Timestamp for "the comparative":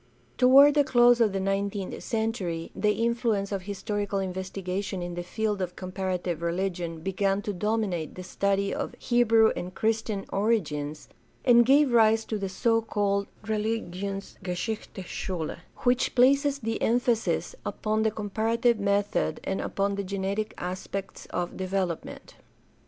18.01-18.79